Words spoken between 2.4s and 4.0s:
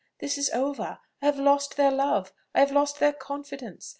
I have lost their confidence.